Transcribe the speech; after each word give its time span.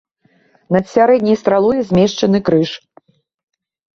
Над 0.75 0.85
сярэдняй 0.93 1.37
стралой 1.41 1.79
змешчаны 1.89 2.37
крыж. 2.47 2.69